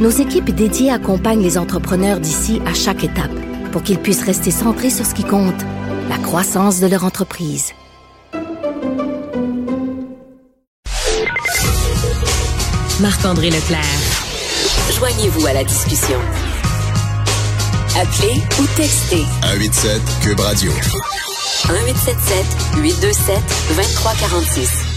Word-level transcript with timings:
nos 0.00 0.10
équipes 0.10 0.50
dédiées 0.50 0.90
accompagnent 0.90 1.42
les 1.42 1.58
entrepreneurs 1.58 2.20
d'ici 2.20 2.60
à 2.66 2.74
chaque 2.74 3.04
étape 3.04 3.30
pour 3.70 3.82
qu'ils 3.82 3.98
puissent 3.98 4.24
rester 4.24 4.50
centrés 4.50 4.90
sur 4.90 5.06
ce 5.06 5.14
qui 5.14 5.24
compte, 5.24 5.60
la 6.08 6.18
croissance 6.18 6.80
de 6.80 6.86
leur 6.86 7.04
entreprise. 7.04 7.72
Marc-André 13.00 13.50
Leclerc. 13.50 13.80
Joignez-vous 14.98 15.46
à 15.46 15.52
la 15.52 15.64
discussion. 15.64 16.18
Appelez 17.96 18.40
ou 18.60 18.66
textez 18.76 19.24
187 19.42 20.02
Cube 20.22 20.40
Radio. 20.40 20.70
1877 21.68 22.82
827 22.82 23.36
2346. 23.76 24.89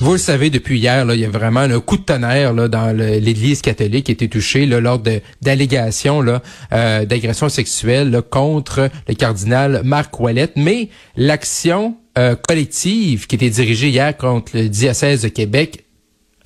Vous 0.00 0.12
le 0.12 0.18
savez, 0.18 0.48
depuis 0.48 0.78
hier, 0.78 1.04
là, 1.04 1.14
il 1.14 1.20
y 1.20 1.24
a 1.24 1.28
vraiment 1.28 1.60
un 1.60 1.80
coup 1.80 1.96
de 1.96 2.02
tonnerre 2.02 2.54
dans 2.54 2.96
l'Église 2.96 3.62
catholique 3.62 4.06
qui 4.06 4.12
a 4.12 4.14
été 4.14 4.28
touchée 4.28 4.64
lors 4.64 5.00
d'allégations 5.42 6.24
euh, 6.72 7.04
d'agression 7.04 7.48
sexuelle 7.48 8.22
contre 8.30 8.90
le 9.08 9.14
cardinal 9.14 9.82
Marc 9.84 10.18
Ouellet. 10.20 10.50
Mais 10.54 10.88
l'action 11.16 11.96
euh, 12.16 12.36
collective 12.36 13.26
qui 13.26 13.34
était 13.34 13.50
dirigée 13.50 13.88
hier 13.88 14.16
contre 14.16 14.56
le 14.56 14.68
diocèse 14.68 15.22
de 15.22 15.28
Québec 15.28 15.84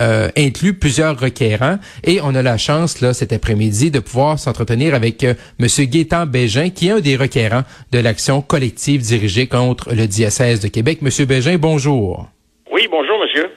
euh, 0.00 0.30
inclut 0.36 0.74
plusieurs 0.74 1.20
requérants 1.20 1.78
et 2.02 2.20
on 2.22 2.34
a 2.34 2.42
la 2.42 2.56
chance 2.56 3.02
là 3.02 3.12
cet 3.12 3.32
après-midi 3.32 3.90
de 3.90 4.00
pouvoir 4.00 4.38
s'entretenir 4.38 4.94
avec 4.94 5.22
euh, 5.22 5.34
Monsieur 5.58 5.86
Bégin 6.26 6.70
qui 6.70 6.88
est 6.88 6.92
un 6.92 7.00
des 7.00 7.16
requérants 7.16 7.64
de 7.92 7.98
l'action 7.98 8.40
collective 8.40 9.02
dirigée 9.02 9.46
contre 9.46 9.94
le 9.94 10.08
diocèse 10.08 10.60
de 10.60 10.68
Québec. 10.68 11.02
Monsieur 11.02 11.26
Bégin, 11.26 11.58
bonjour. 11.58 12.31
Oui, 12.72 12.88
bonjour 12.90 13.18
monsieur. 13.18 13.50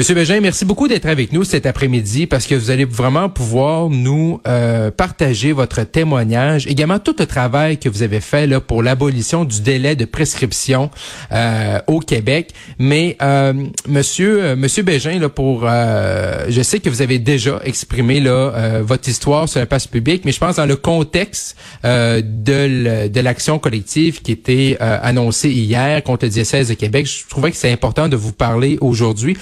Monsieur 0.00 0.14
Bégin, 0.14 0.40
merci 0.40 0.64
beaucoup 0.64 0.88
d'être 0.88 1.04
avec 1.04 1.30
nous 1.30 1.44
cet 1.44 1.66
après-midi 1.66 2.26
parce 2.26 2.46
que 2.46 2.54
vous 2.54 2.70
allez 2.70 2.86
vraiment 2.86 3.28
pouvoir 3.28 3.90
nous 3.90 4.40
euh, 4.48 4.90
partager 4.90 5.52
votre 5.52 5.82
témoignage, 5.82 6.66
également 6.66 6.98
tout 6.98 7.14
le 7.18 7.26
travail 7.26 7.76
que 7.76 7.90
vous 7.90 8.02
avez 8.02 8.22
fait 8.22 8.46
là 8.46 8.62
pour 8.62 8.82
l'abolition 8.82 9.44
du 9.44 9.60
délai 9.60 9.96
de 9.96 10.06
prescription 10.06 10.90
euh, 11.32 11.80
au 11.86 12.00
Québec. 12.00 12.54
Mais 12.78 13.18
euh, 13.20 13.52
Monsieur 13.86 14.56
Monsieur 14.56 14.84
Bégin, 14.84 15.18
là 15.18 15.28
pour, 15.28 15.66
je 15.68 16.62
sais 16.62 16.80
que 16.80 16.88
vous 16.88 17.02
avez 17.02 17.18
déjà 17.18 17.60
exprimé 17.62 18.20
là 18.20 18.80
votre 18.80 19.06
histoire 19.06 19.50
sur 19.50 19.60
la 19.60 19.66
place 19.66 19.86
publique, 19.86 20.24
mais 20.24 20.32
je 20.32 20.38
pense 20.38 20.56
dans 20.56 20.64
le 20.64 20.76
contexte 20.76 21.58
de 21.84 23.20
l'action 23.20 23.58
collective 23.58 24.22
qui 24.22 24.32
était 24.32 24.78
annoncée 24.80 25.50
hier 25.50 26.02
contre 26.02 26.24
le 26.24 26.30
diocèse 26.30 26.68
de 26.70 26.74
Québec, 26.74 27.04
je 27.04 27.28
trouvais 27.28 27.50
que 27.50 27.58
c'est 27.58 27.70
important 27.70 28.08
de 28.08 28.16
vous 28.16 28.32
parler 28.32 28.78
aujourd'hui. 28.80 29.36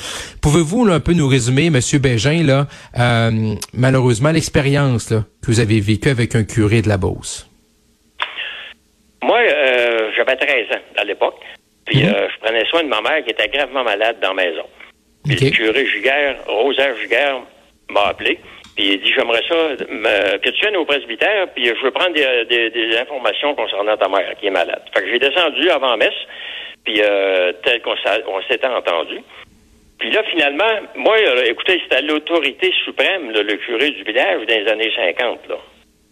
Pouvez-vous 0.51 0.89
un 0.91 0.99
peu 0.99 1.13
nous 1.13 1.29
résumer, 1.29 1.67
M. 1.67 1.79
Bégin, 2.01 2.43
là, 2.43 2.65
euh, 2.99 3.55
malheureusement, 3.75 4.31
l'expérience 4.33 5.11
que 5.11 5.47
vous 5.47 5.61
avez 5.61 5.79
vécue 5.79 6.09
avec 6.09 6.35
un 6.35 6.43
curé 6.43 6.81
de 6.81 6.89
la 6.89 6.97
Beauce? 6.97 7.47
Moi, 9.23 9.41
euh, 9.41 10.11
j'avais 10.17 10.37
13 10.37 10.73
ans 10.73 10.85
à 10.97 11.05
l'époque. 11.05 11.39
Puis 11.85 12.03
mhm. 12.03 12.15
euh, 12.15 12.29
je 12.33 12.39
prenais 12.41 12.65
soin 12.65 12.83
de 12.83 12.89
ma 12.89 13.03
mère 13.03 13.23
qui 13.25 13.31
était 13.33 13.49
gravement 13.49 13.85
malade 13.85 14.17
dans 14.23 14.33
la 14.33 14.43
maison. 14.43 14.65
Puis 15.27 15.37
le 15.37 15.51
curé 15.51 15.85
Juguère, 15.85 16.37
Rosaire 16.47 16.97
Juguère, 16.97 17.43
m'a 17.91 18.07
appelé. 18.07 18.39
Puis 18.75 18.95
il 18.95 19.01
dit 19.03 19.13
J'aimerais 19.15 19.45
ça 19.47 19.77
que 19.77 20.49
tu 20.49 20.61
viennes 20.63 20.79
au 20.79 20.87
presbytère, 20.87 21.49
puis 21.55 21.67
je 21.67 21.85
veux 21.85 21.91
prendre 21.91 22.15
des, 22.15 22.99
informations 22.99 23.55
concernant 23.55 23.99
ta 23.99 24.09
mère 24.09 24.35
qui 24.41 24.47
est 24.47 24.51
malade. 24.51 24.81
Fait 24.95 25.03
que 25.03 25.11
j'ai 25.11 25.19
descendu 25.19 25.69
avant 25.69 25.99
messe, 25.99 26.09
puis 26.87 27.03
tel 27.65 27.83
qu'on 27.83 28.41
s'était 28.49 28.67
entendu. 28.67 29.21
Puis 29.99 30.11
là, 30.11 30.23
finalement, 30.31 30.73
moi, 30.97 31.17
euh, 31.17 31.43
écoutez, 31.47 31.81
c'était 31.83 32.03
l'autorité 32.03 32.73
suprême, 32.85 33.31
le 33.33 33.57
curé 33.57 33.91
du 33.91 34.03
village 34.05 34.47
dans 34.47 34.55
les 34.55 34.69
années 34.69 34.93
50. 34.95 35.41
Là. 35.49 35.57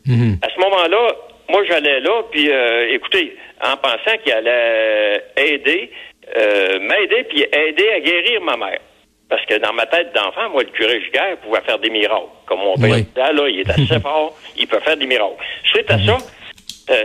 Mhm. 0.07 0.39
À 0.43 0.49
ce 0.51 0.61
moment-là, 0.61 1.13
moi, 1.49 1.63
j'allais 1.69 2.01
là, 2.01 2.23
puis 2.31 2.51
euh, 2.51 2.93
écoutez, 2.93 3.37
en 3.63 3.77
pensant 3.77 4.19
qu'il 4.23 4.33
allait 4.33 5.23
aider, 5.37 5.91
euh, 6.37 6.81
m'aider, 6.81 7.25
puis 7.29 7.43
aider 7.43 7.89
à 7.91 8.01
guérir 8.01 8.41
ma 8.43 8.57
mère. 8.57 8.81
Parce 9.29 9.45
que 9.47 9.59
dans 9.59 9.73
ma 9.73 9.87
tête 9.87 10.13
d'enfant, 10.15 10.51
moi, 10.51 10.63
le 10.63 10.71
curé 10.71 11.01
Giguère 11.03 11.37
pouvait 11.39 11.61
faire 11.63 11.79
des 11.79 11.91
miracles. 11.91 12.31
Comme 12.47 12.61
mon 12.61 12.75
père 12.75 13.33
là, 13.33 13.49
il 13.49 13.61
est 13.61 13.71
assez 13.71 14.01
fort, 14.03 14.37
il 14.57 14.67
peut 14.67 14.81
faire 14.81 14.97
des 14.97 15.07
miracles. 15.07 15.37
Suite 15.65 15.91
à 15.91 15.99
ça, 15.99 16.17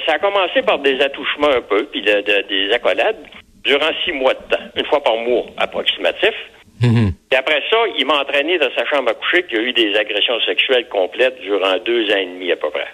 ça 0.05 0.13
a 0.13 0.19
commencé 0.19 0.61
par 0.61 0.79
des 0.79 0.99
attouchements 1.01 1.49
un 1.49 1.61
peu, 1.61 1.85
puis 1.85 2.01
des 2.03 2.71
accolades, 2.71 3.17
durant 3.63 3.89
six 4.05 4.11
mois 4.11 4.33
de 4.33 4.55
temps, 4.55 4.63
une 4.75 4.85
fois 4.85 5.03
par 5.03 5.15
mois 5.17 5.45
approximatif. 5.57 6.33
Et 7.31 7.35
après 7.35 7.61
ça, 7.69 7.77
il 7.97 8.05
m'a 8.05 8.21
entraîné 8.21 8.57
dans 8.57 8.71
sa 8.75 8.85
chambre 8.85 9.11
à 9.11 9.13
coucher 9.13 9.43
qu'il 9.43 9.57
y 9.57 9.61
a 9.61 9.63
eu 9.63 9.73
des 9.73 9.95
agressions 9.95 10.39
sexuelles 10.41 10.87
complètes 10.89 11.39
durant 11.41 11.77
deux 11.79 12.11
ans 12.11 12.17
et 12.17 12.25
demi 12.25 12.51
à 12.51 12.55
peu 12.55 12.69
près. 12.69 12.87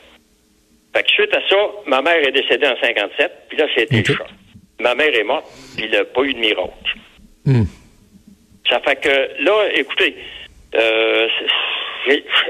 Fait 0.95 1.03
que 1.03 1.09
suite 1.11 1.35
à 1.35 1.41
ça, 1.47 1.57
ma 1.85 2.01
mère 2.01 2.17
est 2.27 2.31
décédée 2.31 2.67
en 2.67 2.77
57, 2.79 3.31
puis 3.49 3.57
là, 3.57 3.65
c'était 3.75 3.97
le 3.97 4.03
choc. 4.03 4.27
Ma 4.79 4.95
mère 4.95 5.13
est 5.13 5.23
morte, 5.23 5.47
puis 5.75 5.85
il 5.85 5.91
n'a 5.91 6.05
pas 6.05 6.21
eu 6.21 6.33
de 6.33 6.39
miracle. 6.39 6.71
Mhm. 7.45 7.65
Ça 8.69 8.79
fait 8.81 8.97
que 8.97 9.43
là, 9.43 9.69
écoutez, 9.73 10.15
euh, 10.75 11.27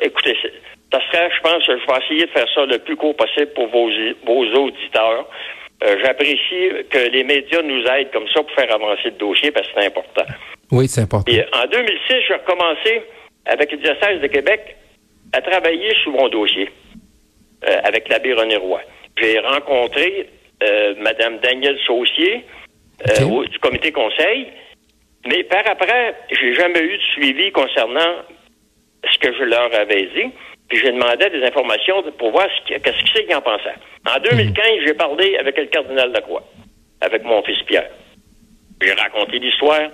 écoutez, 0.01 0.35
ça 0.91 0.99
serait, 1.11 1.29
je 1.35 1.41
pense, 1.41 1.65
je 1.65 1.71
vais 1.71 2.05
essayer 2.05 2.25
de 2.25 2.31
faire 2.31 2.47
ça 2.53 2.65
le 2.65 2.79
plus 2.79 2.95
court 2.95 3.15
possible 3.15 3.53
pour 3.53 3.67
vos, 3.67 3.89
vos 4.25 4.45
auditeurs. 4.45 5.29
Euh, 5.83 5.95
j'apprécie 6.03 6.71
que 6.89 7.09
les 7.11 7.23
médias 7.23 7.61
nous 7.61 7.83
aident 7.85 8.11
comme 8.11 8.27
ça 8.29 8.41
pour 8.41 8.51
faire 8.53 8.73
avancer 8.73 9.05
le 9.05 9.11
dossier 9.11 9.51
parce 9.51 9.67
que 9.67 9.73
c'est 9.77 9.85
important. 9.85 10.25
Oui, 10.71 10.87
c'est 10.87 11.01
important. 11.01 11.31
en 11.31 11.67
2006, 11.67 12.15
j'ai 12.27 12.33
recommencé 12.33 13.01
avec 13.45 13.71
le 13.71 13.77
diocèse 13.77 14.21
de 14.21 14.27
Québec 14.27 14.75
à 15.33 15.41
travailler 15.41 15.93
sur 16.03 16.11
mon 16.11 16.27
dossier 16.29 16.69
euh, 17.67 17.79
avec 17.83 18.09
l'abbé 18.09 18.33
René 18.33 18.57
Roy. 18.57 18.81
J'ai 19.17 19.39
rencontré 19.39 20.29
euh, 20.63 20.95
Mme 20.97 21.39
Danielle 21.39 21.77
Saucier 21.85 22.45
euh, 23.09 23.45
du 23.45 23.59
comité 23.59 23.91
conseil, 23.91 24.47
mais 25.27 25.43
par 25.43 25.63
après, 25.69 26.15
j'ai 26.31 26.53
jamais 26.53 26.81
eu 26.81 26.97
de 26.97 27.03
suivi 27.13 27.51
concernant 27.51 28.23
ce 29.11 29.17
que 29.19 29.33
je 29.33 29.43
leur 29.43 29.73
avais 29.73 30.03
dit. 30.15 30.31
Puis 30.69 30.79
j'ai 30.79 30.91
demandé 30.91 31.29
des 31.29 31.43
informations 31.45 32.03
pour 32.17 32.31
voir 32.31 32.47
ce 32.67 32.73
qu'est-ce 32.73 33.13
qu'ils 33.13 33.33
en 33.35 33.41
pensaient. 33.41 33.75
En 34.05 34.19
2015, 34.19 34.63
j'ai 34.85 34.93
parlé 34.93 35.37
avec 35.37 35.57
le 35.57 35.65
cardinal 35.67 36.11
Lacroix, 36.11 36.43
avec 37.01 37.23
mon 37.23 37.41
fils 37.43 37.61
Pierre. 37.65 37.89
J'ai 38.81 38.93
raconté 38.93 39.39
l'histoire. 39.39 39.89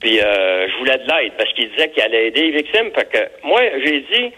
Puis 0.00 0.20
euh, 0.20 0.68
je 0.68 0.78
voulais 0.78 0.98
de 0.98 1.06
l'aide 1.10 1.32
parce 1.36 1.52
qu'il 1.54 1.70
disait 1.70 1.90
qu'il 1.90 2.02
allait 2.02 2.28
aider 2.28 2.50
les 2.50 2.62
victimes. 2.62 2.90
Fait 2.94 3.08
que 3.10 3.46
moi, 3.46 3.60
j'ai 3.84 4.00
dit, 4.00 4.32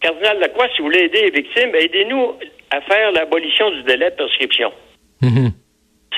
Cardinal 0.00 0.38
Lacroix, 0.38 0.68
si 0.74 0.78
vous 0.78 0.84
voulez 0.84 1.04
aider 1.04 1.22
les 1.22 1.30
victimes, 1.30 1.74
aidez-nous 1.74 2.34
à 2.70 2.80
faire 2.82 3.12
l'abolition 3.12 3.70
du 3.70 3.82
délai 3.82 4.10
de 4.10 4.16
prescription. 4.16 4.72
Mm-hmm. 5.22 5.50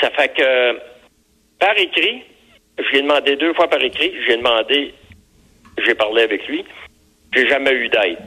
Ça 0.01 0.11
fait 0.11 0.29
que 0.37 0.79
par 1.59 1.77
écrit, 1.77 2.23
je 2.79 2.89
lui 2.91 2.99
ai 2.99 3.03
demandé 3.03 3.37
deux 3.37 3.53
fois 3.55 3.69
par 3.69 3.83
écrit, 3.83 4.13
j'ai 4.27 4.37
demandé, 4.37 4.95
j'ai 5.85 5.95
parlé 5.95 6.23
avec 6.23 6.47
lui, 6.47 6.65
j'ai 7.35 7.49
jamais 7.49 7.73
eu 7.73 7.89
d'aide 7.89 8.19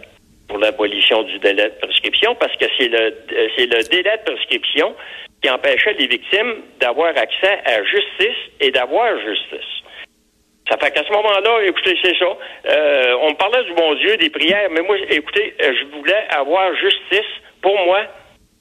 pour 0.47 0.57
l'abolition 0.57 1.23
du 1.23 1.39
délai 1.39 1.69
de 1.69 1.75
prescription 1.81 2.35
parce 2.35 2.55
que 2.57 2.65
c'est 2.77 2.89
le 2.89 3.15
c'est 3.55 3.67
le 3.67 3.83
délai 3.89 4.17
de 4.17 4.33
prescription 4.33 4.93
qui 5.41 5.49
empêchait 5.49 5.93
les 5.93 6.07
victimes 6.07 6.55
d'avoir 6.79 7.17
accès 7.17 7.59
à 7.65 7.83
justice 7.83 8.37
et 8.59 8.69
d'avoir 8.71 9.17
justice. 9.19 9.80
Ça 10.71 10.77
fait 10.77 10.91
qu'à 10.91 11.03
ce 11.03 11.11
moment-là, 11.11 11.65
écoutez, 11.65 11.97
c'est 12.01 12.17
ça. 12.17 12.25
Euh, 12.69 13.17
on 13.23 13.31
me 13.31 13.35
parlait 13.35 13.61
du 13.65 13.73
bon 13.73 13.93
Dieu, 13.95 14.15
des 14.15 14.29
prières, 14.29 14.69
mais 14.71 14.81
moi, 14.81 14.95
écoutez, 15.09 15.53
euh, 15.61 15.73
je 15.77 15.97
voulais 15.97 16.23
avoir 16.29 16.73
justice 16.75 17.27
pour 17.61 17.77
moi, 17.85 18.03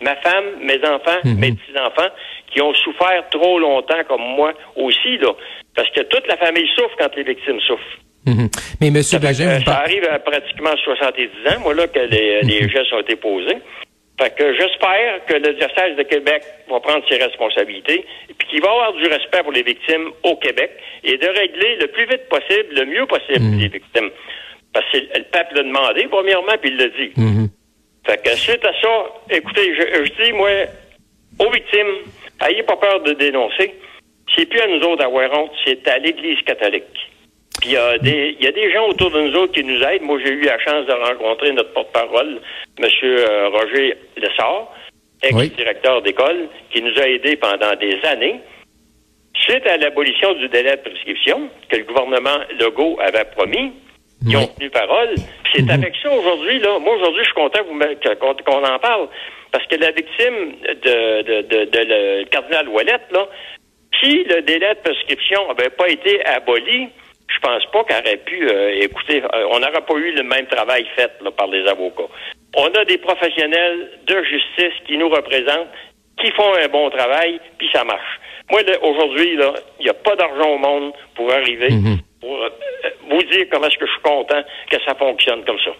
ma 0.00 0.16
femme, 0.16 0.44
mes 0.60 0.78
enfants, 0.78 1.20
mhm. 1.22 1.38
mes 1.38 1.52
petits-enfants, 1.52 2.10
qui 2.52 2.60
ont 2.62 2.74
souffert 2.74 3.28
trop 3.30 3.60
longtemps 3.60 4.02
comme 4.08 4.22
moi 4.22 4.52
aussi, 4.74 5.18
là. 5.18 5.34
Parce 5.76 5.88
que 5.90 6.00
toute 6.00 6.26
la 6.26 6.36
famille 6.36 6.68
souffre 6.74 6.96
quand 6.98 7.14
les 7.14 7.22
victimes 7.22 7.60
souffrent. 7.60 7.98
Mhm. 8.26 8.48
Mais 8.80 8.90
Monsieur 8.90 9.20
ça, 9.20 9.32
ça 9.32 9.78
arrive 9.78 10.04
à 10.10 10.18
pratiquement 10.18 10.76
70 10.82 11.24
ans, 11.46 11.60
moi, 11.60 11.74
là, 11.74 11.86
que 11.86 12.00
les, 12.00 12.40
les 12.42 12.62
mhm. 12.62 12.70
gestes 12.70 12.92
ont 12.92 13.00
été 13.00 13.14
posés. 13.14 13.58
Fait 14.20 14.34
que 14.36 14.52
j'espère 14.52 15.24
que 15.26 15.34
le 15.34 15.54
diocèse 15.54 15.96
de 15.96 16.02
Québec 16.02 16.42
va 16.68 16.78
prendre 16.80 17.02
ses 17.08 17.16
responsabilités 17.16 18.04
et 18.28 18.34
puis 18.34 18.48
qu'il 18.48 18.60
va 18.60 18.70
avoir 18.70 18.92
du 18.92 19.04
respect 19.04 19.42
pour 19.42 19.52
les 19.52 19.62
victimes 19.62 20.10
au 20.24 20.36
Québec 20.36 20.72
et 21.04 21.16
de 21.16 21.26
régler 21.26 21.76
le 21.76 21.86
plus 21.86 22.04
vite 22.04 22.28
possible, 22.28 22.74
le 22.74 22.84
mieux 22.84 23.06
possible 23.06 23.40
mm. 23.40 23.58
les 23.58 23.68
victimes. 23.68 24.10
Parce 24.72 24.86
que 24.92 24.98
le 24.98 25.24
pape 25.32 25.52
l'a 25.52 25.62
demandé, 25.62 26.06
premièrement, 26.10 26.52
puis 26.60 26.70
il 26.70 26.76
l'a 26.76 26.88
dit. 26.88 27.12
Mhm. 27.16 27.48
Fait 28.06 28.22
que 28.22 28.36
suite 28.36 28.64
à 28.64 28.72
ça, 28.80 29.06
écoutez, 29.30 29.74
je, 29.74 30.04
je 30.04 30.24
dis, 30.24 30.32
moi, 30.32 30.48
aux 31.38 31.50
victimes, 31.50 32.12
ayez 32.46 32.62
pas 32.62 32.76
peur 32.76 33.00
de 33.00 33.12
dénoncer. 33.14 33.74
C'est 34.36 34.46
plus 34.46 34.60
à 34.60 34.68
nous 34.68 34.80
autres 34.86 34.98
d'avoir 34.98 35.32
honte, 35.32 35.50
c'est 35.64 35.86
à 35.88 35.98
l'Église 35.98 36.40
catholique. 36.42 37.10
Puis 37.60 37.70
il 37.70 37.72
y, 37.72 37.76
a 37.76 37.98
des, 37.98 38.36
il 38.38 38.44
y 38.44 38.48
a 38.48 38.52
des 38.52 38.72
gens 38.72 38.88
autour 38.88 39.10
de 39.10 39.20
nous 39.20 39.34
autres 39.36 39.52
qui 39.52 39.64
nous 39.64 39.82
aident. 39.82 40.02
Moi, 40.02 40.18
j'ai 40.24 40.32
eu 40.32 40.42
la 40.42 40.58
chance 40.60 40.86
de 40.86 40.92
rencontrer 40.92 41.52
notre 41.52 41.72
porte-parole, 41.72 42.40
M. 42.82 43.52
Roger 43.52 43.96
Lessard, 44.16 44.72
ex-directeur 45.22 46.02
d'école, 46.02 46.48
qui 46.70 46.82
nous 46.82 46.98
a 46.98 47.06
aidés 47.08 47.36
pendant 47.36 47.74
des 47.76 47.98
années. 48.04 48.40
Suite 49.34 49.66
à 49.66 49.76
l'abolition 49.76 50.32
du 50.34 50.48
délai 50.48 50.76
de 50.76 50.82
prescription 50.82 51.48
que 51.68 51.76
le 51.76 51.84
gouvernement 51.84 52.38
Legault 52.58 52.98
avait 53.00 53.24
promis, 53.36 53.72
ils 54.26 54.36
ont 54.36 54.46
tenu 54.48 54.68
parole. 54.70 55.14
Puis 55.44 55.52
c'est 55.56 55.70
avec 55.70 55.94
ça 56.02 56.10
aujourd'hui, 56.12 56.58
là. 56.58 56.78
Moi, 56.78 56.94
aujourd'hui, 56.96 57.22
je 57.22 57.30
suis 57.30 57.34
content 57.34 57.60
qu'on 57.64 58.34
qu'on 58.34 58.64
en 58.64 58.78
parle. 58.78 59.08
Parce 59.52 59.66
que 59.66 59.76
la 59.76 59.90
victime 59.92 60.56
de, 60.62 61.22
de, 61.22 61.42
de, 61.42 61.64
de 61.64 61.78
le 61.88 62.24
cardinal 62.26 62.68
Ouellette, 62.68 63.10
là, 63.12 63.26
si 64.00 64.24
le 64.24 64.42
délai 64.42 64.74
de 64.74 64.80
prescription 64.80 65.48
n'avait 65.48 65.70
pas 65.70 65.88
été 65.88 66.24
aboli, 66.26 66.88
je 67.28 67.38
pense 67.40 67.64
pas 67.72 67.84
qu'elle 67.84 68.04
aurait 68.06 68.16
pu 68.18 68.48
euh, 68.48 68.80
écouter. 68.82 69.22
euh, 69.22 69.46
on 69.50 69.58
n'aurait 69.60 69.80
pas 69.86 69.94
eu 69.94 70.12
le 70.12 70.22
même 70.22 70.46
travail 70.46 70.86
fait 70.96 71.10
là, 71.22 71.30
par 71.30 71.46
les 71.48 71.66
avocats. 71.66 72.12
On 72.56 72.66
a 72.66 72.84
des 72.84 72.98
professionnels 72.98 73.90
de 74.06 74.16
justice 74.24 74.74
qui 74.86 74.98
nous 74.98 75.08
représentent, 75.08 75.68
qui 76.20 76.30
font 76.32 76.52
un 76.62 76.68
bon 76.68 76.90
travail, 76.90 77.40
puis 77.58 77.68
ça 77.72 77.84
marche. 77.84 78.20
Moi, 78.50 78.60
aujourd'hui, 78.82 79.38
il 79.78 79.84
n'y 79.84 79.88
a 79.88 79.94
pas 79.94 80.16
d'argent 80.16 80.48
au 80.50 80.58
monde 80.58 80.92
pour 81.14 81.32
arriver, 81.32 81.68
pour 82.20 82.34
euh, 82.42 82.48
vous 83.10 83.22
dire 83.30 83.46
comment 83.52 83.66
est-ce 83.66 83.78
que 83.78 83.86
je 83.86 83.92
suis 83.92 84.02
content 84.02 84.42
que 84.70 84.76
ça 84.84 84.94
fonctionne 84.96 85.44
comme 85.46 85.58
ça. 85.64 85.70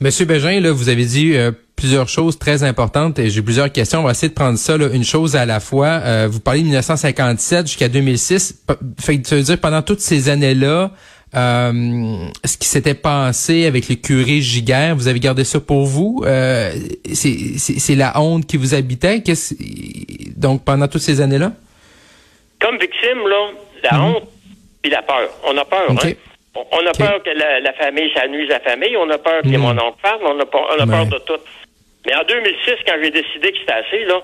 Monsieur 0.00 0.26
Bégin, 0.26 0.60
là, 0.60 0.72
vous 0.72 0.88
avez 0.90 1.04
dit 1.04 1.34
euh, 1.36 1.52
plusieurs 1.76 2.08
choses 2.08 2.38
très 2.38 2.64
importantes 2.64 3.18
et 3.18 3.30
j'ai 3.30 3.40
plusieurs 3.40 3.72
questions. 3.72 4.00
On 4.00 4.02
va 4.02 4.10
essayer 4.10 4.28
de 4.28 4.34
prendre 4.34 4.58
ça 4.58 4.76
là, 4.76 4.88
une 4.92 5.04
chose 5.04 5.36
à 5.36 5.46
la 5.46 5.60
fois. 5.60 6.00
Euh, 6.04 6.28
vous 6.30 6.40
parlez 6.40 6.60
de 6.60 6.64
1957 6.66 7.66
jusqu'à 7.68 7.88
2006. 7.88 8.64
P- 8.68 8.74
Fait 9.00 9.20
que 9.22 9.26
ça 9.28 9.36
veut 9.36 9.42
dire 9.42 9.58
pendant 9.60 9.80
toutes 9.80 10.00
ces 10.00 10.28
années-là, 10.28 10.90
ce 11.36 12.56
qui 12.56 12.66
s'était 12.68 12.94
passé 12.94 13.66
avec 13.66 13.88
le 13.88 13.96
curé 13.96 14.40
Giguère, 14.40 14.94
vous 14.96 15.08
avez 15.08 15.20
gardé 15.20 15.44
ça 15.44 15.60
pour 15.60 15.84
vous? 15.86 16.22
Euh, 16.26 16.70
c'est- 17.12 17.94
la 17.94 18.18
honte 18.20 18.46
qui 18.46 18.56
vous 18.56 18.74
habitait? 18.74 19.22
Donc 20.36 20.64
pendant 20.64 20.88
toutes 20.88 21.02
ces 21.02 21.20
années-là? 21.20 21.52
Comme 22.60 22.78
victime, 22.78 23.26
là, 23.28 23.48
la 23.90 24.02
honte 24.02 24.24
et 24.84 24.88
la 24.88 25.02
peur. 25.02 25.28
On 25.46 25.56
a 25.58 25.64
peur, 25.64 25.92
Mhm. 25.92 25.98
Hein? 26.02 26.12
On- 26.72 26.86
a 26.86 26.92
peur 26.92 27.22
que 27.22 27.30
la, 27.38 27.60
la 27.60 27.72
famille, 27.74 28.10
ça 28.14 28.26
nuise 28.28 28.48
la 28.48 28.60
famille. 28.60 28.96
On 28.96 29.10
a 29.10 29.18
peur 29.18 29.42
que 29.42 29.48
Mhm. 29.48 29.58
mon 29.58 29.70
oncle 29.72 29.98
parle. 30.02 30.20
On 30.24 30.40
a, 30.40 30.46
peur- 30.46 30.66
on 30.74 30.80
a 30.80 30.86
Ouais. 30.86 30.90
peur 30.90 31.06
de 31.06 31.18
tout. 31.26 31.42
Mais 32.06 32.14
en 32.14 32.24
2006, 32.26 32.76
quand 32.86 32.94
j'ai 33.02 33.10
décidé 33.10 33.52
que 33.52 33.58
c'était 33.58 33.72
assez, 33.72 34.04
là, 34.06 34.22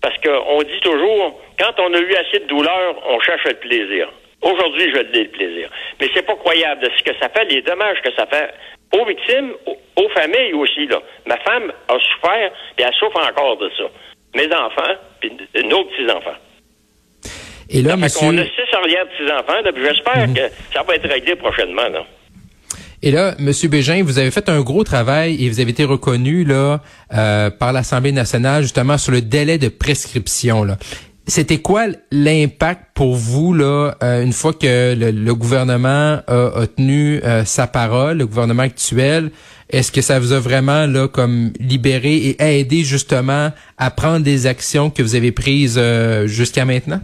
parce 0.00 0.16
qu'on 0.18 0.62
dit 0.62 0.80
toujours, 0.82 1.40
quand 1.58 1.72
on 1.78 1.94
a 1.94 1.98
eu 1.98 2.14
assez 2.16 2.40
de 2.40 2.48
douleur, 2.48 2.96
on 3.08 3.20
cherche 3.20 3.44
le 3.44 3.54
plaisir. 3.54 4.08
Aujourd'hui, 4.42 4.90
je 4.94 5.00
l'ai 5.12 5.24
le 5.24 5.30
plaisir. 5.30 5.68
Mais 6.00 6.08
c'est 6.14 6.22
pas 6.24 6.36
croyable 6.36 6.82
de 6.82 6.90
ce 6.96 7.02
que 7.02 7.16
ça 7.18 7.28
fait, 7.28 7.44
les 7.46 7.62
dommages 7.62 8.00
que 8.02 8.12
ça 8.14 8.26
fait 8.26 8.54
aux 8.92 9.04
victimes, 9.04 9.52
aux, 9.66 10.08
familles 10.10 10.54
aussi. 10.54 10.86
Là. 10.86 11.00
Ma 11.26 11.36
femme 11.38 11.72
a 11.88 11.94
souffert, 11.98 12.50
et 12.78 12.82
elle 12.82 12.94
souffre 12.94 13.20
encore 13.28 13.58
de 13.58 13.70
ça. 13.76 13.84
Mes 14.34 14.46
enfants, 14.46 14.94
puis 15.20 15.32
nos 15.64 15.84
petits-enfants. 15.84 16.38
Et 17.70 17.82
là, 17.82 17.92
Fait 17.92 18.02
monsieur. 18.02 18.28
qu'on 18.28 18.38
a 18.38 18.44
six 18.44 18.74
arrières 18.74 19.04
de 19.04 19.10
petits-enfants, 19.10 19.60
là, 19.62 19.72
puis 19.72 19.82
j'espère 19.84 20.26
que 20.34 20.54
ça 20.72 20.82
va 20.82 20.94
être 20.94 21.08
réglé 21.08 21.36
prochainement. 21.36 21.88
Là. 21.88 22.04
Et 23.00 23.12
là, 23.12 23.34
Monsieur 23.38 23.68
Bégin, 23.68 24.02
vous 24.02 24.18
avez 24.18 24.30
fait 24.32 24.48
un 24.48 24.60
gros 24.60 24.82
travail 24.82 25.44
et 25.44 25.48
vous 25.48 25.60
avez 25.60 25.70
été 25.70 25.84
reconnu 25.84 26.44
là 26.44 26.80
euh, 27.14 27.48
par 27.48 27.72
l'Assemblée 27.72 28.10
nationale 28.10 28.62
justement 28.62 28.98
sur 28.98 29.12
le 29.12 29.20
délai 29.20 29.56
de 29.56 29.68
prescription. 29.68 30.64
Là. 30.64 30.78
C'était 31.28 31.58
quoi 31.58 31.88
l'impact 32.10 32.86
pour 32.94 33.14
vous 33.14 33.52
là 33.52 33.94
euh, 34.02 34.24
une 34.24 34.32
fois 34.32 34.54
que 34.54 34.94
le, 34.94 35.34
gouvernement 35.34 36.22
a, 36.26 36.50
a 36.56 36.66
tenu 36.66 37.20
euh, 37.22 37.44
sa 37.44 37.66
parole, 37.66 38.16
le 38.16 38.26
gouvernement 38.26 38.62
actuel? 38.62 39.30
Est-ce 39.68 39.92
que 39.92 40.00
ça 40.00 40.18
vous 40.18 40.32
a 40.32 40.40
vraiment 40.40 40.86
là 40.86 41.06
comme 41.06 41.52
libéré 41.60 42.16
et 42.16 42.60
aidé 42.60 42.82
justement 42.82 43.52
à 43.76 43.90
prendre 43.90 44.24
des 44.24 44.46
actions 44.46 44.88
que 44.88 45.02
vous 45.02 45.16
avez 45.16 45.30
prises 45.30 45.76
euh, 45.76 46.26
jusqu'à 46.26 46.64
maintenant? 46.64 47.02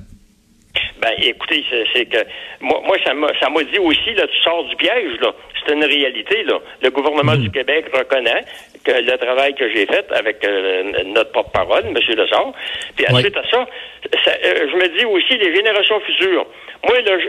Ben, 1.05 1.13
écoutez, 1.23 1.63
c'est, 1.93 2.07
que 2.07 2.17
moi, 2.63 2.81
moi 2.87 2.97
ça 3.05 3.13
m'a 3.51 3.63
dit 3.65 3.79
aussi, 3.79 4.15
là, 4.15 4.27
tu 4.27 4.39
sors 4.43 4.65
du 4.65 4.75
piège, 4.77 5.21
là. 5.21 5.35
C'est 5.67 5.75
une 5.75 5.85
réalité, 5.85 6.45
là. 6.45 6.59
Le 6.83 6.89
gouvernement 6.91 7.37
du 7.37 7.51
Québec 7.51 7.85
reconnaît 7.93 8.41
que 8.87 8.91
le 8.91 9.19
travail 9.19 9.55
que 9.55 9.69
j'ai 9.71 9.85
fait 9.85 10.07
avec 10.13 10.43
euh, 10.47 11.03
notre 11.05 11.31
porte-parole, 11.33 11.85
M. 11.87 11.95
Lessard. 11.95 12.53
Puis 12.97 13.05
Oui. 13.11 13.17
ensuite 13.19 13.37
à 13.37 13.43
ça, 13.51 13.67
ça, 14.25 14.31
euh, 14.47 14.67
je 14.71 14.77
me 14.77 14.99
dis 14.99 15.05
aussi 15.05 15.37
les 15.37 15.55
générations 15.55 16.01
futures. 16.01 16.47
Moi, 16.89 16.99
là, 17.03 17.19
je- 17.19 17.29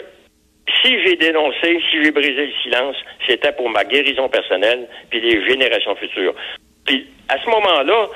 si 0.81 0.95
j'ai 1.04 1.18
dénoncé, 1.18 1.80
si 1.92 2.01
j'ai 2.01 2.12
brisé 2.12 2.45
le 2.45 2.54
silence, 2.63 2.95
c'était 3.27 3.51
pour 3.51 3.69
ma 3.69 3.83
guérison 3.83 4.30
personnelle 4.30 4.88
puis 5.10 5.19
les 5.19 5.45
générations 5.50 5.95
futures. 5.98 6.33
Puis 6.86 7.07
à 7.27 7.38
ce 7.44 7.50
moment-là, 7.50 8.07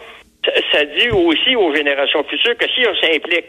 ça, 0.45 0.51
ça 0.71 0.85
dit 0.85 1.09
aussi 1.09 1.55
aux 1.57 1.75
générations 1.75 2.23
futures 2.23 2.55
que 2.57 2.67
si 2.69 2.81
on 2.87 2.95
s'implique 2.95 3.45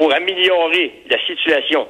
pour 0.00 0.14
améliorer 0.14 0.92
la 1.10 1.18
situation, 1.26 1.86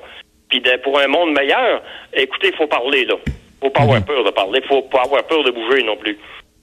puis 0.48 0.58
de- 0.60 0.78
pour 0.82 0.98
un 0.98 1.06
monde 1.06 1.30
meilleur, 1.32 1.80
écoutez, 2.12 2.48
il 2.48 2.56
faut 2.56 2.66
parler, 2.66 3.04
là. 3.04 3.14
faut 3.62 3.70
pas 3.70 3.82
avoir 3.82 4.04
peur 4.04 4.24
de 4.24 4.30
parler, 4.30 4.60
faut 4.68 4.82
pas 4.82 5.02
avoir 5.02 5.22
peur 5.28 5.44
de 5.44 5.52
bouger 5.52 5.84
non 5.84 5.96
plus. 5.96 6.18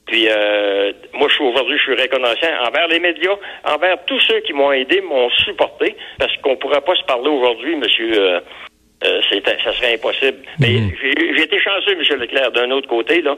Puis 0.07 0.25
euh, 0.29 0.91
moi, 1.13 1.27
je 1.29 1.35
suis 1.35 1.43
aujourd'hui, 1.45 1.77
je 1.77 1.83
suis 1.83 2.01
reconnaissant 2.01 2.51
envers 2.67 2.87
les 2.89 2.99
médias, 2.99 3.37
envers 3.63 3.97
tous 4.07 4.19
ceux 4.27 4.41
qui 4.41 4.51
m'ont 4.51 4.73
aidé, 4.73 4.99
m'ont 4.99 5.29
supporté, 5.45 5.95
parce 6.19 6.35
qu'on 6.41 6.57
pourrait 6.57 6.81
pas 6.81 6.95
se 6.95 7.03
parler 7.03 7.29
aujourd'hui, 7.29 7.77
monsieur. 7.77 8.11
Euh, 8.13 8.39
euh, 9.05 9.21
ça 9.63 9.71
serait 9.73 9.93
impossible. 9.93 10.39
Mais 10.59 10.71
j'ai 11.01 11.35
j'ai 11.35 11.43
été 11.43 11.59
chanceux, 11.59 11.95
monsieur 11.95 12.17
Leclerc, 12.17 12.51
d'un 12.51 12.71
autre 12.71 12.89
côté, 12.89 13.21
là. 13.21 13.37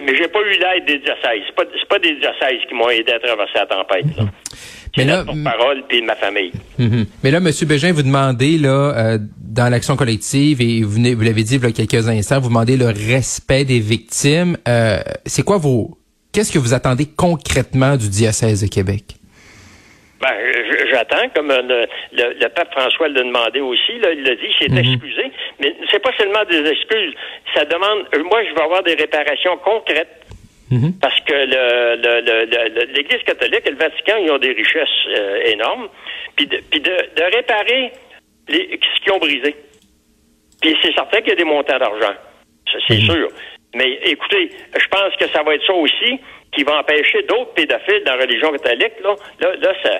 Mais 0.00 0.16
j'ai 0.16 0.28
pas 0.28 0.40
eu 0.40 0.52
l'aide 0.52 0.84
des 0.86 0.98
diocèses. 0.98 1.42
C'est 1.46 1.54
pas, 1.54 1.64
pas 1.88 1.98
des 1.98 2.14
diocèses 2.16 2.60
qui 2.68 2.74
m'ont 2.74 2.88
aidé 2.88 3.12
à 3.12 3.18
traverser 3.18 3.52
la 3.54 3.66
tempête. 3.66 4.06
Là. 4.16 4.24
Mais 4.96 5.04
là, 5.04 5.24
la 5.26 5.50
parole 5.50 5.82
puis 5.88 6.02
ma 6.02 6.16
famille. 6.16 6.52
Mhm. 6.78 7.06
Mais 7.24 7.30
là, 7.30 7.40
Monsieur 7.40 7.66
Bégin, 7.66 7.92
vous 7.92 8.02
demandez 8.02 8.58
là 8.58 8.68
euh, 8.96 9.18
dans 9.38 9.70
l'action 9.70 9.96
collective 9.96 10.60
et 10.60 10.82
vous, 10.82 11.00
l'avez 11.00 11.42
dit 11.42 11.56
il 11.56 11.62
y 11.62 11.66
a 11.66 11.72
quelques 11.72 12.08
instants, 12.08 12.40
vous 12.40 12.48
demandez 12.48 12.76
le 12.76 12.86
respect 12.86 13.64
des 13.64 13.80
victimes. 13.80 14.56
Euh, 14.68 14.98
c'est 15.26 15.42
quoi 15.42 15.58
vos 15.58 15.98
Qu'est-ce 16.32 16.50
que 16.50 16.58
vous 16.58 16.72
attendez 16.72 17.06
concrètement 17.14 17.96
du 17.96 18.08
diocèse 18.08 18.62
de 18.62 18.66
Québec? 18.66 19.04
Ben, 20.18 20.32
j'attends, 20.90 21.28
comme 21.34 21.50
euh, 21.50 21.60
le, 21.60 21.86
le, 22.12 22.40
le 22.40 22.48
pape 22.48 22.72
François 22.72 23.08
l'a 23.08 23.22
demandé 23.22 23.60
aussi, 23.60 23.98
là, 24.00 24.12
il 24.12 24.22
l'a 24.22 24.34
dit, 24.36 24.48
il 24.48 24.54
s'est 24.58 24.78
excusé, 24.78 25.21
mais 25.62 25.74
c'est 25.90 26.02
pas 26.02 26.12
seulement 26.18 26.44
des 26.50 26.68
excuses, 26.68 27.14
ça 27.54 27.64
demande, 27.64 28.08
moi, 28.30 28.44
je 28.44 28.50
veux 28.50 28.62
avoir 28.62 28.82
des 28.82 28.94
réparations 28.94 29.56
concrètes, 29.58 30.18
parce 31.00 31.20
que 31.20 31.34
l'Église 32.94 33.22
catholique 33.24 33.62
et 33.66 33.70
le 33.70 33.76
Vatican, 33.76 34.16
ils 34.18 34.30
ont 34.30 34.38
des 34.38 34.52
richesses 34.52 34.88
euh, 35.08 35.42
énormes, 35.44 35.88
puis 36.34 36.46
de, 36.46 36.58
puis 36.70 36.80
de, 36.80 36.90
de 36.90 37.36
réparer 37.36 37.92
les, 38.48 38.80
ce 38.80 39.00
qu'ils 39.02 39.12
ont 39.12 39.18
brisé. 39.18 39.54
Puis 40.62 40.74
c'est 40.82 40.94
certain 40.94 41.18
qu'il 41.20 41.28
y 41.28 41.32
a 41.32 41.36
des 41.36 41.44
montants 41.44 41.78
d'argent, 41.78 42.14
c'est 42.88 43.00
sûr. 43.00 43.28
Mais 43.74 44.00
écoutez, 44.04 44.50
je 44.74 44.88
pense 44.88 45.14
que 45.18 45.28
ça 45.28 45.42
va 45.42 45.54
être 45.54 45.66
ça 45.66 45.74
aussi 45.74 46.20
qui 46.52 46.62
va 46.64 46.78
empêcher 46.80 47.22
d'autres 47.24 47.52
pédophiles 47.54 48.02
dans 48.04 48.14
la 48.16 48.22
religion 48.24 48.52
catholique. 48.52 48.92
Là, 49.02 49.14
là, 49.40 49.56
là 49.56 49.72
ça, 49.82 49.98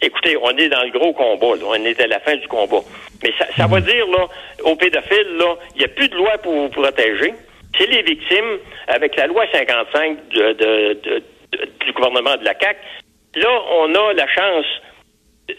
écoutez, 0.00 0.36
on 0.40 0.50
est 0.56 0.68
dans 0.68 0.82
le 0.82 0.90
gros 0.90 1.12
combat. 1.12 1.56
Là. 1.56 1.62
On 1.66 1.74
est 1.84 2.00
à 2.00 2.06
la 2.06 2.20
fin 2.20 2.36
du 2.36 2.48
combat. 2.48 2.80
Mais 3.22 3.32
ça, 3.38 3.46
ça 3.56 3.66
va 3.66 3.80
dire 3.80 4.06
là, 4.08 4.26
aux 4.64 4.76
pédophiles, 4.76 5.36
là, 5.38 5.54
il 5.74 5.78
n'y 5.80 5.84
a 5.84 5.88
plus 5.88 6.08
de 6.08 6.16
loi 6.16 6.38
pour 6.38 6.52
vous 6.52 6.68
protéger. 6.70 7.34
C'est 7.78 7.86
les 7.86 8.02
victimes, 8.02 8.58
avec 8.88 9.16
la 9.16 9.26
loi 9.26 9.44
55 9.52 10.28
de- 10.28 10.52
de- 10.52 10.92
de- 11.02 11.22
de- 11.52 11.68
du 11.84 11.92
gouvernement 11.92 12.36
de 12.36 12.44
la 12.44 12.54
CAQ. 12.58 12.78
Là, 13.36 13.48
on 13.78 13.94
a 13.94 14.12
la 14.14 14.26
chance, 14.28 14.66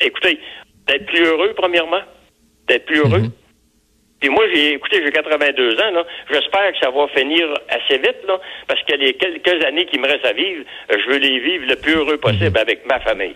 écoutez, 0.02 0.40
d'être 0.88 1.06
plus 1.08 1.26
heureux, 1.26 1.54
premièrement, 1.56 2.02
d'être 2.68 2.86
plus 2.86 3.00
heureux. 3.00 3.24
Puis 4.24 4.32
moi, 4.32 4.46
j'ai 4.54 4.76
écoutez, 4.76 5.02
j'ai 5.04 5.12
82 5.12 5.74
ans, 5.74 5.92
là. 5.96 6.06
J'espère 6.32 6.72
que 6.72 6.80
ça 6.82 6.90
va 6.92 7.08
finir 7.10 7.46
assez 7.68 7.98
vite, 7.98 8.24
là, 8.26 8.40
parce 8.70 8.80
que 8.84 8.96
les 8.96 9.16
quelques 9.16 9.66
années 9.66 9.86
qui 9.86 10.00
me 10.00 10.08
restent 10.08 10.24
à 10.24 10.32
vivre, 10.32 10.64
euh, 10.90 10.96
je 11.06 11.12
veux 11.12 11.18
les 11.18 11.40
vivre 11.42 11.66
le 11.68 11.76
plus 11.76 11.96
heureux 11.96 12.16
possible 12.16 12.58
avec 12.58 12.88
ma 12.88 13.02
famille. 13.02 13.36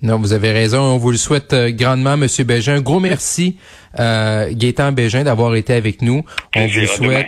Non, 0.00 0.16
vous 0.16 0.32
avez 0.32 0.50
raison. 0.50 0.80
On 0.80 0.96
vous 0.96 1.10
le 1.10 1.18
souhaite 1.18 1.52
euh, 1.52 1.70
grandement, 1.70 2.16
Monsieur 2.16 2.44
Bégin. 2.44 2.76
Un 2.76 2.80
gros 2.80 3.00
merci, 3.00 3.58
euh, 4.00 4.46
Gaétan 4.50 4.92
Bégin, 4.92 5.24
d'avoir 5.24 5.54
été 5.56 5.74
avec 5.74 6.00
nous. 6.00 6.24
On 6.56 6.66
vous 6.66 6.86
souhaite. 6.86 7.26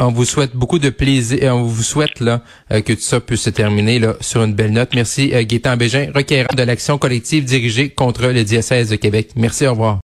On 0.00 0.12
vous 0.12 0.24
souhaite 0.24 0.54
beaucoup 0.54 0.78
de 0.78 0.90
plaisir. 0.90 1.42
et 1.42 1.50
On 1.50 1.64
vous 1.64 1.82
souhaite 1.82 2.20
là 2.20 2.42
euh, 2.70 2.82
que 2.82 2.92
tout 2.92 3.00
ça 3.00 3.18
puisse 3.18 3.42
se 3.42 3.50
terminer 3.50 3.98
là 3.98 4.14
sur 4.20 4.44
une 4.44 4.54
belle 4.54 4.70
note. 4.70 4.90
Merci, 4.94 5.32
euh, 5.34 5.42
Gaétan 5.42 5.76
Bégin, 5.76 6.12
requérant 6.14 6.54
de 6.56 6.62
l'action 6.62 6.98
collective 6.98 7.44
dirigée 7.44 7.88
contre 7.88 8.28
le 8.28 8.44
diocèse 8.44 8.90
de 8.90 8.94
Québec. 8.94 9.30
Merci, 9.34 9.66
au 9.66 9.70
revoir. 9.72 9.96